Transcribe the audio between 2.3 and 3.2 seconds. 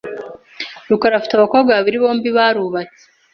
barubatse.